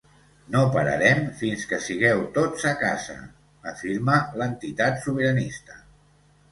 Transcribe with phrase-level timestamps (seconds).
[0.53, 3.19] No pararem fins que sigueu tots a casa!,
[3.75, 5.81] afirma l’entitat sobiranista.